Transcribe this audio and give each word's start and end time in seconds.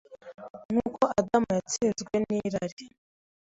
Nk’uko 0.71 1.01
Adamu 1.19 1.49
yatsinzwe 1.57 2.13
n’irari, 2.27 2.83